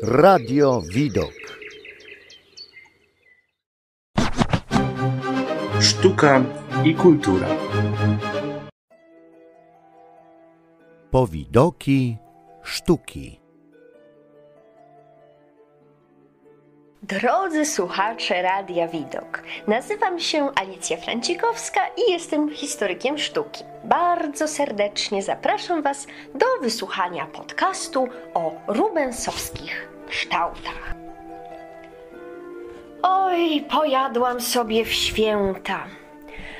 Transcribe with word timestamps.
Radio 0.00 0.82
Widok. 0.94 1.34
Sztuka 5.78 6.44
i 6.84 6.94
kultura. 6.94 7.48
Powidoki 11.10 12.18
sztuki. 12.62 13.47
Drodzy 17.08 17.64
słuchacze 17.64 18.42
Radia 18.42 18.88
Widok, 18.88 19.42
nazywam 19.66 20.20
się 20.20 20.50
Alicja 20.54 20.96
Francikowska 20.96 21.80
i 21.96 22.12
jestem 22.12 22.50
historykiem 22.50 23.18
sztuki. 23.18 23.64
Bardzo 23.84 24.48
serdecznie 24.48 25.22
zapraszam 25.22 25.82
Was 25.82 26.06
do 26.34 26.46
wysłuchania 26.62 27.26
podcastu 27.26 28.08
o 28.34 28.52
rubensowskich 28.66 29.88
kształtach. 30.08 30.94
Oj, 33.02 33.64
pojadłam 33.70 34.40
sobie 34.40 34.84
w 34.84 34.92
święta. 34.92 35.84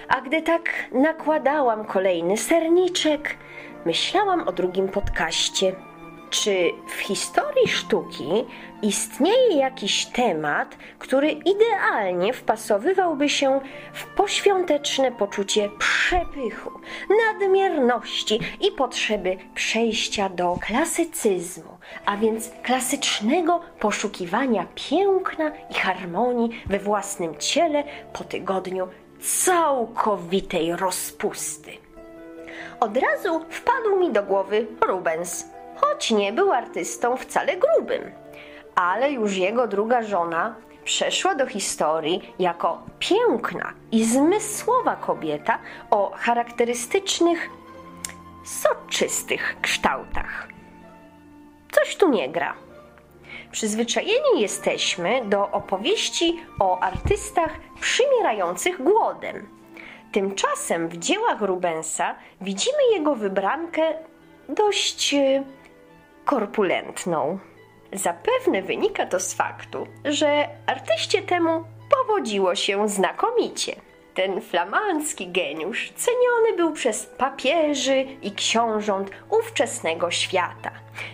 A 0.09 0.21
gdy 0.21 0.43
tak 0.43 0.71
nakładałam 0.93 1.85
kolejny 1.85 2.37
serniczek, 2.37 3.37
myślałam 3.85 4.49
o 4.49 4.53
drugim 4.53 4.89
podcaście– 4.89 5.73
czy 6.31 6.71
w 6.89 7.01
historii 7.01 7.69
sztuki 7.69 8.45
istnieje 8.83 9.57
jakiś 9.57 10.07
temat, 10.07 10.77
który 10.99 11.31
idealnie 11.31 12.33
wpasowywałby 12.33 13.29
się 13.29 13.61
w 13.93 14.05
poświąteczne 14.05 15.13
poczucie 15.13 15.71
przepychu, 15.79 16.71
nadmierności 17.25 18.41
i 18.61 18.73
potrzeby 18.73 19.37
przejścia 19.55 20.29
do 20.29 20.59
klasycyzmu, 20.67 21.79
a 22.07 22.17
więc 22.17 22.51
klasycznego 22.63 23.61
poszukiwania 23.81 24.67
piękna 24.75 25.53
i 25.71 25.75
harmonii 25.75 26.63
we 26.67 26.79
własnym 26.79 27.37
ciele 27.39 27.85
po 28.13 28.25
tygodniu 28.25 28.89
całkowitej 29.21 30.77
rozpusty? 30.77 31.71
Od 32.81 32.97
razu 32.97 33.45
wpadł 33.51 34.01
mi 34.01 34.13
do 34.13 34.23
głowy 34.23 34.67
Rubens 34.87 35.58
choć 35.81 36.11
nie 36.11 36.33
był 36.33 36.53
artystą 36.53 37.17
wcale 37.17 37.57
grubym. 37.57 38.13
Ale 38.75 39.13
już 39.13 39.37
jego 39.37 39.67
druga 39.67 40.03
żona 40.03 40.55
przeszła 40.85 41.35
do 41.35 41.47
historii 41.47 42.35
jako 42.39 42.83
piękna 42.99 43.73
i 43.93 44.05
zmysłowa 44.05 44.97
kobieta 44.97 45.59
o 45.91 46.13
charakterystycznych, 46.17 47.51
soczystych 48.45 49.57
kształtach. 49.63 50.49
Coś 51.73 51.97
tu 51.97 52.11
nie 52.11 52.29
gra. 52.29 52.55
Przyzwyczajeni 53.53 54.41
jesteśmy 54.41 55.25
do 55.25 55.51
opowieści 55.51 56.41
o 56.61 56.81
artystach 56.81 57.51
przymierających 57.81 58.83
głodem. 58.83 59.49
Tymczasem 60.13 60.89
w 60.89 60.97
dziełach 60.97 61.41
Rubensa 61.41 62.15
widzimy 62.41 62.79
jego 62.93 63.15
wybrankę 63.15 63.83
dość 64.49 65.15
e, 65.15 65.45
korpulentną. 66.29 67.39
Zapewne 67.93 68.63
wynika 68.63 69.07
to 69.07 69.21
z 69.21 69.35
faktu, 69.35 69.87
że 70.05 70.49
artyście 70.67 71.23
temu 71.23 71.65
powodziło 71.91 72.55
się 72.55 72.89
znakomicie. 72.89 73.77
Ten 74.19 74.41
flamandzki 74.41 75.29
geniusz 75.29 75.93
ceniony 75.97 76.57
był 76.57 76.73
przez 76.73 77.07
papieży 77.07 78.07
i 78.23 78.33
książąt 78.33 79.11
ówczesnego 79.31 80.11
świata. 80.11 80.71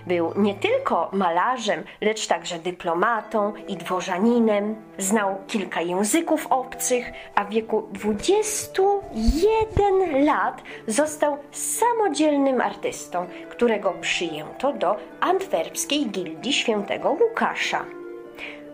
Był 0.07 0.33
nie 0.37 0.55
tylko 0.55 1.11
malarzem, 1.13 1.85
lecz 2.01 2.27
także 2.27 2.59
dyplomatą 2.59 3.53
i 3.69 3.77
dworzaninem. 3.77 4.77
Znał 4.99 5.37
kilka 5.47 5.81
języków 5.81 6.47
obcych, 6.51 7.07
a 7.35 7.45
w 7.45 7.51
wieku 7.51 7.89
21 7.93 10.25
lat 10.25 10.63
został 10.87 11.39
samodzielnym 11.53 12.61
artystą, 12.61 13.27
którego 13.51 13.95
przyjęto 14.01 14.73
do 14.73 14.97
antwerpskiej 15.21 16.07
gildii 16.07 16.53
świętego 16.53 17.11
Łukasza. 17.11 17.85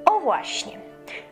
O 0.04 0.20
właśnie, 0.20 0.89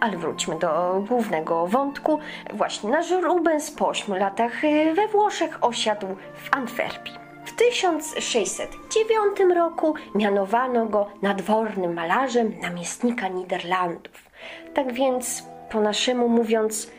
Ale 0.00 0.16
wróćmy 0.16 0.58
do 0.58 1.02
głównego 1.08 1.66
wątku. 1.66 2.18
Właśnie 2.52 2.90
nasz 2.90 3.10
Rubens 3.10 3.70
po 3.70 3.88
ośmiu 3.88 4.14
latach 4.14 4.52
we 4.94 5.08
Włoszech 5.08 5.58
osiadł 5.60 6.06
w 6.34 6.56
Antwerpii. 6.56 7.19
W 7.60 7.62
1609 7.62 9.54
roku 9.56 9.94
mianowano 10.14 10.86
go 10.86 11.06
nadwornym 11.22 11.94
malarzem 11.94 12.54
namiestnika 12.62 13.28
Niderlandów. 13.28 14.30
Tak 14.74 14.92
więc, 14.92 15.42
po 15.70 15.80
naszemu 15.80 16.28
mówiąc, 16.28 16.90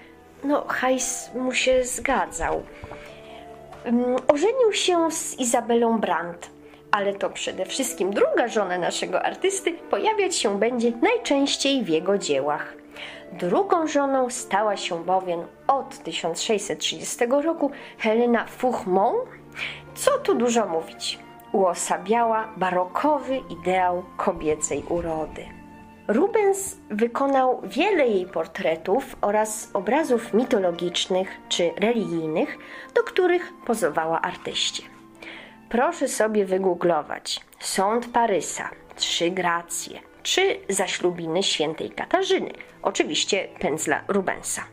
no 0.43 0.65
hajs 0.67 1.31
mu 1.35 1.53
się 1.53 1.83
zgadzał. 1.83 2.63
Mm, 3.83 4.15
ożenił 4.27 4.73
się 4.73 5.11
z 5.11 5.39
Izabelą 5.39 5.99
Brandt, 5.99 6.49
ale 6.91 7.13
to 7.13 7.29
przede 7.29 7.65
wszystkim 7.65 8.11
druga 8.13 8.47
żona 8.47 8.77
naszego 8.77 9.21
artysty 9.21 9.73
pojawiać 9.73 10.35
się 10.35 10.59
będzie 10.59 10.91
najczęściej 10.91 11.83
w 11.83 11.89
jego 11.89 12.17
dziełach. 12.17 12.73
Drugą 13.31 13.87
żoną 13.87 14.29
stała 14.29 14.77
się 14.77 15.03
bowiem 15.03 15.39
od 15.67 16.03
1630 16.03 17.25
roku 17.25 17.71
Helena 17.97 18.45
Fouchemont, 18.45 19.40
co 19.95 20.19
tu 20.19 20.35
dużo 20.35 20.65
mówić, 20.65 21.19
uosabiała 21.51 22.47
barokowy 22.57 23.37
ideał 23.49 24.03
kobiecej 24.17 24.83
urody. 24.89 25.45
Rubens 26.07 26.77
wykonał 26.89 27.61
wiele 27.63 28.07
jej 28.07 28.25
portretów 28.25 29.15
oraz 29.21 29.69
obrazów 29.73 30.33
mitologicznych 30.33 31.29
czy 31.49 31.71
religijnych, 31.77 32.57
do 32.95 33.03
których 33.03 33.53
pozowała 33.65 34.21
artyście. 34.21 34.83
Proszę 35.69 36.07
sobie 36.07 36.45
wygooglować 36.45 37.39
Sąd 37.59 38.07
Parysa, 38.13 38.69
Trzy 38.95 39.31
Gracje 39.31 39.99
czy 40.23 40.59
Zaślubiny 40.69 41.43
Świętej 41.43 41.89
Katarzyny, 41.89 42.51
oczywiście 42.81 43.47
pędzla 43.59 44.01
Rubensa. 44.07 44.63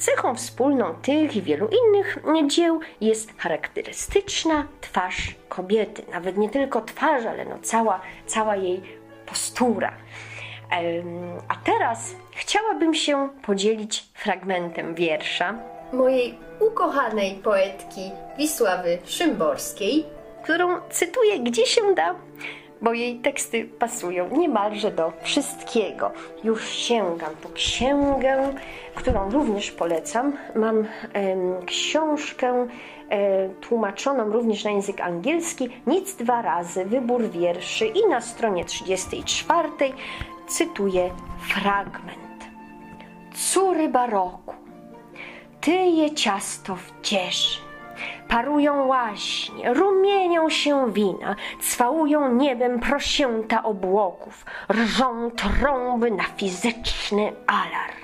Cechą 0.00 0.34
wspólną 0.34 0.94
tych 0.94 1.36
i 1.36 1.42
wielu 1.42 1.68
innych 1.68 2.18
dzieł 2.46 2.80
jest 3.00 3.38
charakterystyczna 3.38 4.66
twarz 4.80 5.34
kobiety. 5.48 6.02
Nawet 6.12 6.36
nie 6.36 6.50
tylko 6.50 6.80
twarz, 6.80 7.24
ale 7.24 7.44
no 7.44 7.58
cała, 7.62 8.00
cała 8.26 8.56
jej 8.56 8.82
postura. 9.26 9.92
A 11.48 11.56
teraz 11.64 12.14
chciałabym 12.32 12.94
się 12.94 13.28
podzielić 13.42 14.04
fragmentem 14.14 14.94
wiersza 14.94 15.54
mojej 15.92 16.38
ukochanej 16.60 17.34
poetki 17.34 18.10
Wisławy 18.38 18.98
Szymborskiej, 19.04 20.06
którą 20.42 20.80
cytuję 20.90 21.38
gdzie 21.40 21.66
się 21.66 21.94
da, 21.94 22.14
bo 22.82 22.92
jej 22.92 23.18
teksty 23.18 23.64
pasują 23.64 24.36
niemalże 24.36 24.90
do 24.90 25.12
wszystkiego. 25.22 26.10
Już 26.44 26.68
sięgam 26.68 27.30
po 27.42 27.48
księgę, 27.48 28.54
którą 28.94 29.30
również 29.30 29.70
polecam. 29.70 30.32
Mam 30.54 30.78
e, 30.78 30.86
książkę 31.66 32.66
e, 33.08 33.48
tłumaczoną 33.48 34.32
również 34.32 34.64
na 34.64 34.70
język 34.70 35.00
angielski, 35.00 35.68
nic 35.86 36.14
dwa 36.14 36.42
razy, 36.42 36.84
wybór 36.84 37.30
wierszy 37.30 37.86
i 37.86 38.08
na 38.08 38.20
stronie 38.20 38.64
34 38.64 39.68
cytuję 40.48 41.10
fragment. 41.48 42.20
Córy 43.34 43.88
baroku, 43.88 44.54
ty 45.60 45.70
je 45.70 46.14
ciasto 46.14 46.76
wcieszy 46.76 47.69
Parują 48.30 48.86
łaśnie, 48.86 49.74
rumienią 49.74 50.50
się 50.50 50.92
wina, 50.92 51.36
cwałują 51.60 52.34
niebem 52.34 52.80
prosięta 52.80 53.62
obłoków, 53.62 54.44
rżą 54.72 55.30
trąby 55.30 56.10
na 56.10 56.24
fizyczny 56.24 57.32
alarm. 57.46 58.00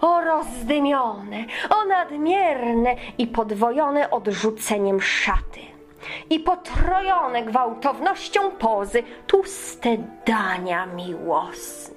O 0.00 0.20
rozdymione, 0.20 1.44
o 1.70 1.84
nadmierne 1.84 2.96
i 3.18 3.26
podwojone 3.26 4.10
odrzuceniem 4.10 5.00
szaty 5.00 5.60
i 6.30 6.40
potrojone 6.40 7.42
gwałtownością 7.42 8.50
pozy 8.50 9.02
tłuste 9.26 9.96
dania 10.26 10.86
miłosne. 10.86 11.93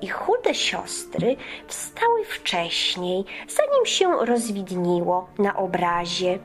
I 0.00 0.08
chude 0.08 0.54
siostry 0.54 1.36
wstały 1.66 2.24
wcześniej, 2.24 3.24
zanim 3.48 3.86
się 3.86 4.26
rozwidniło 4.26 5.28
na 5.38 5.56
obrazie. 5.56 6.38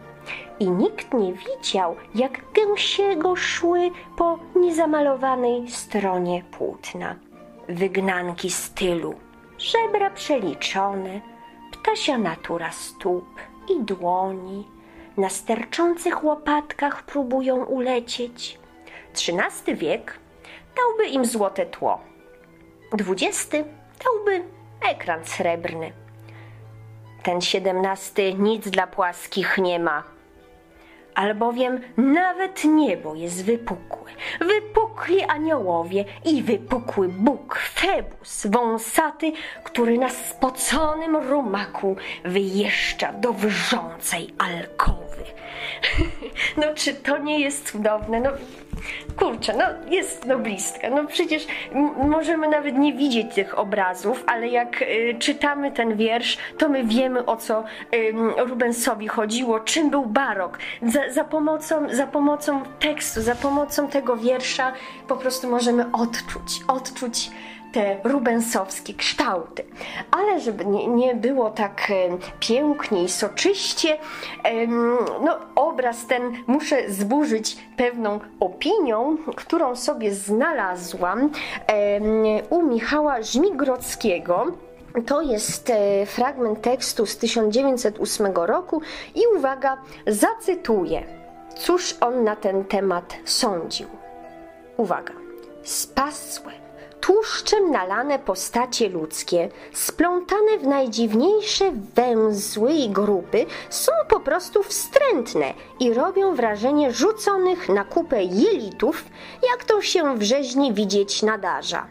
I 0.59 0.69
nikt 0.69 1.13
nie 1.13 1.33
widział, 1.33 1.95
jak 2.15 2.53
gęsiego 2.53 3.36
szły 3.36 3.92
po 4.18 4.39
niezamalowanej 4.56 5.69
stronie 5.69 6.44
płótna. 6.51 7.15
Wygnanki 7.69 8.50
stylu, 8.50 9.15
żebra 9.57 10.09
przeliczone, 10.09 11.21
ptasia 11.71 12.18
natura 12.18 12.71
stóp 12.71 13.25
i 13.69 13.83
dłoni, 13.83 14.68
na 15.18 15.30
sterczących 15.30 16.24
łopatkach 16.24 17.04
próbują 17.04 17.65
ulecieć. 17.65 18.59
XIII 19.12 19.75
wiek 19.75 20.19
dałby 20.75 21.07
im 21.07 21.25
złote 21.25 21.65
tło 21.65 22.10
Dwudziesty 22.93 23.63
dałby 24.03 24.43
ekran 24.89 25.25
srebrny. 25.25 25.91
Ten 27.23 27.41
siedemnasty 27.41 28.33
nic 28.33 28.69
dla 28.69 28.88
płaskich 28.88 29.57
nie 29.57 29.79
ma. 29.79 30.03
Albowiem 31.15 31.79
nawet 31.97 32.63
niebo 32.63 33.15
jest 33.15 33.45
wypukłe, 33.45 34.11
wypukli 34.39 35.23
aniołowie 35.23 36.05
i 36.25 36.43
wypukły 36.43 37.07
Bóg 37.07 37.55
Febus, 37.55 38.47
wąsaty, 38.47 39.31
który 39.63 39.97
na 39.97 40.09
spoconym 40.09 41.15
rumaku 41.15 41.95
wyjeżdża 42.25 43.13
do 43.13 43.33
wrzącej 43.33 44.33
alkowy. 44.37 45.23
No 46.57 46.63
czy 46.75 46.94
to 46.94 47.18
nie 47.18 47.39
jest 47.39 47.72
cudowne? 47.72 48.19
No 48.19 48.30
kurczę, 49.18 49.54
no 49.57 49.66
jest 49.89 50.25
noblistka. 50.25 50.89
No 50.89 51.06
przecież 51.06 51.48
możemy 52.04 52.48
nawet 52.48 52.78
nie 52.78 52.94
widzieć 52.94 53.33
tych 53.36 53.60
obrazów, 53.60 54.24
ale 54.28 54.48
jak 54.48 54.81
y, 54.81 55.16
czytamy 55.19 55.72
ten 55.72 55.95
wiersz, 55.95 56.38
to 56.57 56.69
my 56.69 56.83
wiemy 56.83 57.25
o 57.25 57.36
co 57.36 57.63
y, 57.94 58.13
Rubensowi 58.38 59.07
chodziło, 59.07 59.60
czym 59.60 59.89
był 59.89 60.06
barok. 60.06 60.60
Za, 60.81 61.10
za, 61.10 61.24
pomocą, 61.24 61.88
za 61.92 62.07
pomocą 62.07 62.63
tekstu, 62.80 63.22
za 63.22 63.36
pomocą 63.36 63.88
tego 63.88 64.18
wiersza 64.18 64.74
po 65.07 65.16
prostu 65.16 65.50
możemy 65.50 65.86
odczuć, 65.92 66.62
odczuć 66.68 67.31
te 67.71 67.97
rubensowskie 68.03 68.94
kształty. 68.94 69.63
Ale 70.12 70.39
żeby 70.39 70.65
nie, 70.65 70.88
nie 70.88 71.15
było 71.15 71.50
tak 71.50 71.88
e, 71.89 72.18
pięknie 72.39 73.03
i 73.03 73.09
soczyście, 73.09 73.97
no, 75.21 75.39
obraz 75.56 76.07
ten 76.07 76.33
muszę 76.47 76.89
zburzyć 76.89 77.57
pewną 77.77 78.19
opinią, 78.39 79.18
którą 79.35 79.75
sobie 79.75 80.13
znalazłam 80.13 81.29
u 82.50 82.62
Michała 82.63 83.21
Żmigrodzkiego. 83.21 84.45
To 85.06 85.21
jest 85.21 85.69
e, 85.69 86.06
fragment 86.06 86.62
tekstu 86.62 87.06
z 87.06 87.18
1908 87.18 88.27
roku 88.35 88.81
i 89.15 89.21
uwaga, 89.38 89.77
zacytuję. 90.07 91.03
Cóż 91.57 91.95
on 92.01 92.23
na 92.23 92.35
ten 92.35 92.65
temat 92.65 93.15
sądził? 93.25 93.88
Uwaga. 94.77 95.13
Spasłe 95.63 96.51
tłuszczem 97.11 97.71
nalane 97.71 98.19
postacie 98.19 98.89
ludzkie, 98.89 99.49
splątane 99.73 100.57
w 100.57 100.67
najdziwniejsze 100.67 101.71
węzły 101.95 102.73
i 102.73 102.89
grupy, 102.89 103.45
są 103.69 103.91
po 104.07 104.19
prostu 104.19 104.63
wstrętne 104.63 105.53
i 105.79 105.93
robią 105.93 106.35
wrażenie 106.35 106.91
rzuconych 106.91 107.69
na 107.69 107.85
kupę 107.85 108.23
jelitów, 108.23 109.05
jak 109.51 109.63
to 109.63 109.81
się 109.81 110.17
w 110.17 110.23
rzeźni 110.23 110.73
widzieć 110.73 111.23
nadarza. 111.23 111.87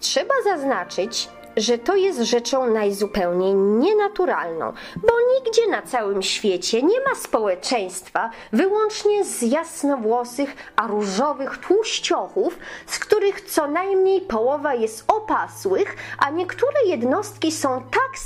Trzeba 0.00 0.34
zaznaczyć, 0.44 1.28
że 1.56 1.78
to 1.78 1.96
jest 1.96 2.20
rzeczą 2.20 2.70
najzupełniej 2.70 3.54
nienaturalną, 3.54 4.72
bo 4.96 5.12
nigdzie 5.34 5.68
na 5.70 5.82
całym 5.82 6.22
świecie 6.22 6.82
nie 6.82 7.00
ma 7.00 7.14
społeczeństwa 7.14 8.30
wyłącznie 8.52 9.24
z 9.24 9.42
jasnowłosych, 9.42 10.56
a 10.76 10.86
różowych 10.86 11.58
tłuściochów, 11.58 12.58
z 12.86 12.98
których 12.98 13.40
co 13.40 13.66
najmniej 13.66 14.20
połowa 14.20 14.74
jest 14.74 15.04
opasłych, 15.08 15.96
a 16.18 16.30
niektóre 16.30 16.84
jednostki 16.86 17.52
są 17.52 17.82
tak 17.90 18.18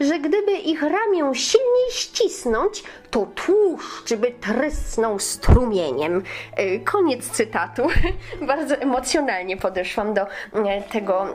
że 0.00 0.18
gdyby 0.18 0.52
ich 0.52 0.82
ramię 0.82 1.34
silniej 1.34 1.90
ścisnąć, 1.90 2.82
to 3.10 3.26
tłuszcz 3.34 4.14
by 4.14 4.30
trysnął 4.40 5.18
strumieniem. 5.18 6.22
E, 6.56 6.78
koniec 6.78 7.30
cytatu. 7.30 7.82
Bardzo 8.46 8.76
emocjonalnie 8.76 9.56
podeszłam 9.56 10.14
do 10.14 10.22
e, 10.22 10.82
tego 10.82 11.26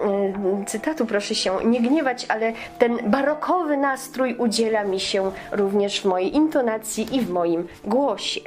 e, 0.62 0.66
cytatu, 0.66 1.06
proszę 1.06 1.36
się 1.36 1.58
nie 1.66 1.82
gniewać, 1.82 2.26
ale 2.30 2.54
ten 2.80 2.98
barokowy 3.12 3.78
nastrój 3.78 4.36
udziela 4.36 4.84
mi 4.84 5.00
się 5.00 5.32
również 5.52 6.02
w 6.02 6.06
mojej 6.06 6.36
intonacji 6.36 7.16
i 7.16 7.22
w 7.22 7.30
moim 7.30 7.68
głosie. 7.84 8.42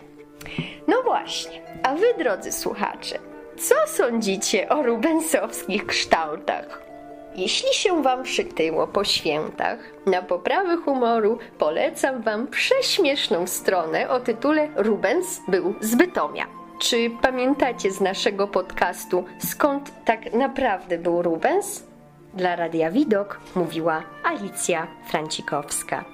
No 0.88 1.02
właśnie, 1.02 1.60
a 1.82 1.94
wy 1.94 2.06
drodzy 2.18 2.52
słuchacze, 2.52 3.18
co 3.58 3.74
sądzicie 3.86 4.68
o 4.68 4.82
rubensowskich 4.82 5.86
kształtach? 5.86 6.89
Jeśli 7.36 7.74
się 7.74 8.02
Wam 8.02 8.22
przytyło 8.22 8.86
po 8.86 9.04
świętach, 9.04 9.78
na 10.06 10.22
poprawę 10.22 10.76
humoru 10.76 11.38
polecam 11.58 12.22
Wam 12.22 12.46
prześmieszną 12.46 13.46
stronę 13.46 14.08
o 14.08 14.20
tytule 14.20 14.68
Rubens 14.76 15.40
był 15.48 15.74
z 15.80 15.94
Bytomia. 15.94 16.46
Czy 16.80 17.10
pamiętacie 17.22 17.90
z 17.90 18.00
naszego 18.00 18.48
podcastu 18.48 19.24
skąd 19.38 20.04
tak 20.04 20.32
naprawdę 20.32 20.98
był 20.98 21.22
Rubens? 21.22 21.86
Dla 22.34 22.56
Radia 22.56 22.90
Widok 22.90 23.40
mówiła 23.54 24.02
Alicja 24.24 24.86
Francikowska. 25.06 26.04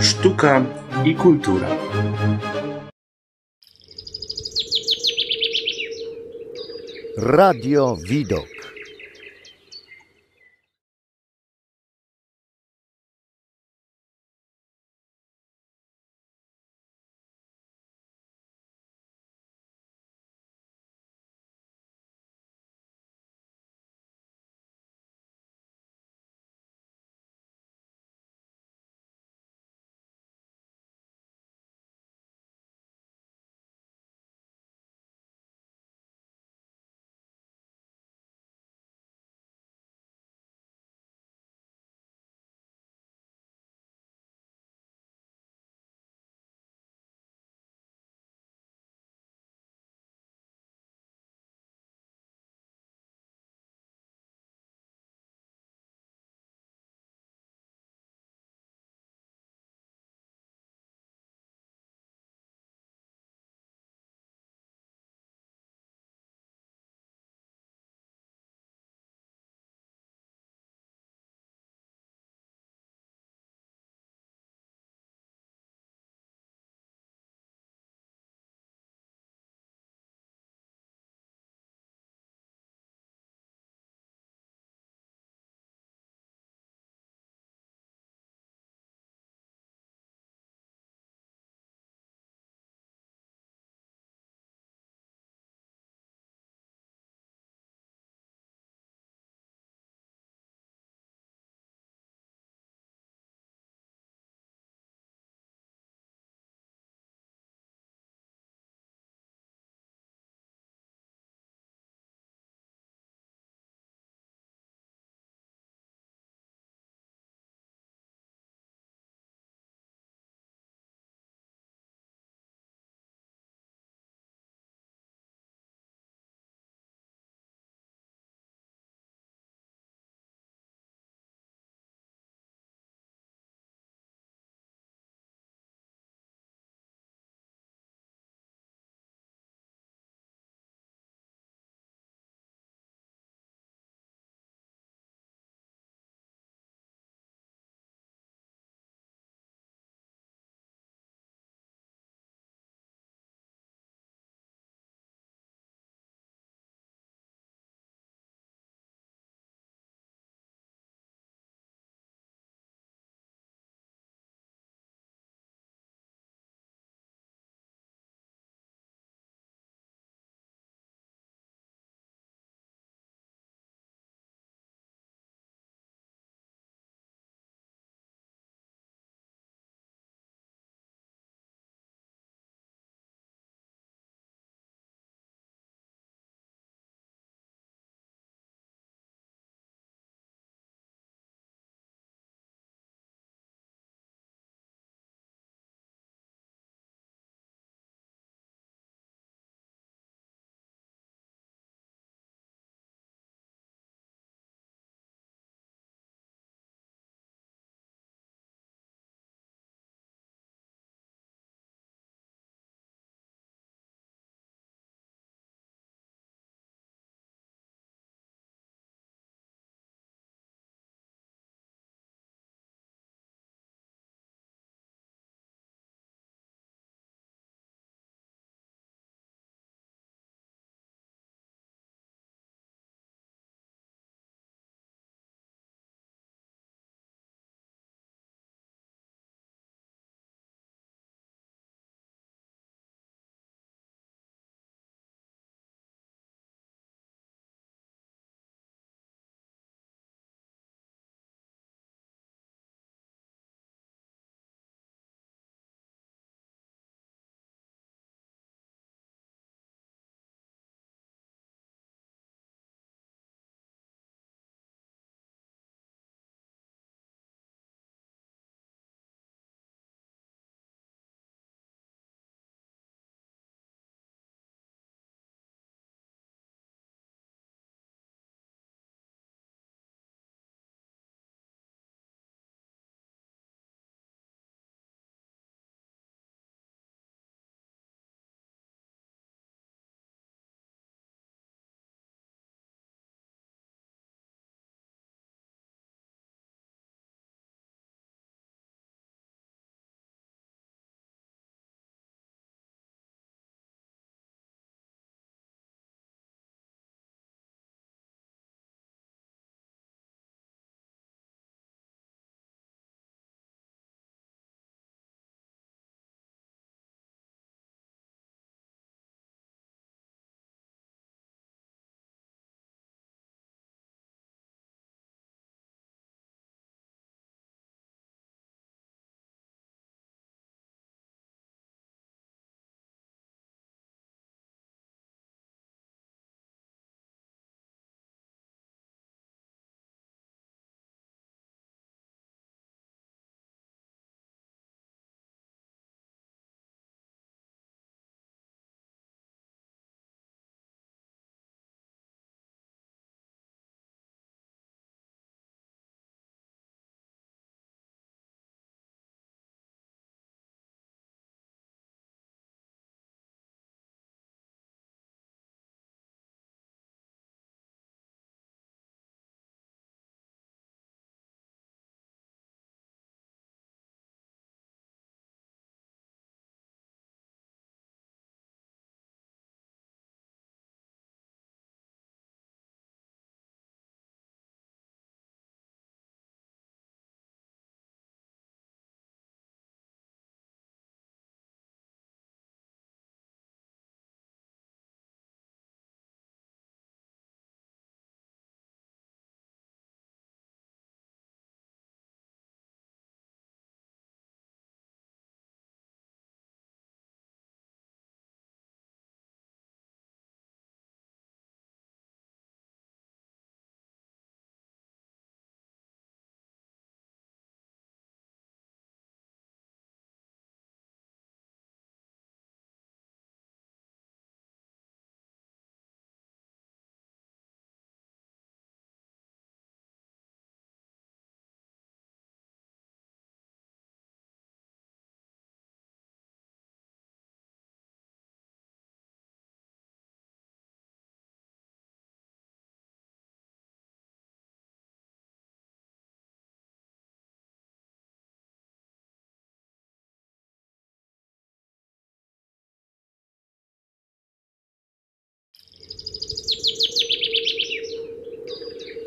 Sztuka 0.00 0.62
i 1.04 1.14
kultura. 1.14 1.66
Radio 7.22 7.96
Widok. 8.08 8.59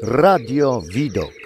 Radio 0.05 0.81
Widok. 0.81 1.42